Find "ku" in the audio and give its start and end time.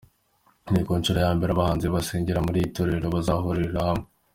0.85-0.91